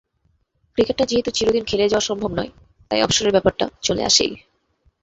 ক্রিকেটটা 0.73 1.05
যেহেতু 1.05 1.29
চিরদিন 1.31 1.63
খেলে 1.63 1.85
যাওয়া 1.87 2.07
সম্ভব 2.09 2.31
নয়, 2.35 2.51
তাই 2.91 3.03
অবসরের 3.03 3.31
ব্যাপারটা 3.31 3.65
চলে 3.81 4.01
আসেই। 4.03 4.33